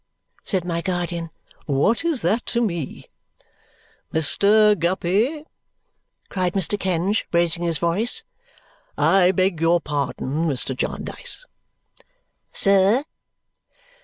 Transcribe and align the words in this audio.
said 0.43 0.65
my 0.65 0.81
guardian. 0.81 1.29
"What 1.67 2.03
is 2.03 2.23
that 2.23 2.47
to 2.47 2.61
me?" 2.61 3.07
"Mr. 4.11 4.75
Guppy!" 4.79 5.43
cried 6.27 6.53
Mr. 6.53 6.75
Kenge, 6.79 7.27
raising 7.31 7.61
his 7.65 7.77
voice. 7.77 8.23
"I 8.97 9.31
beg 9.31 9.61
your 9.61 9.79
pardon, 9.79 10.47
Mr. 10.47 10.75
Jarndyce." 10.75 11.45
"Sir." 12.51 13.03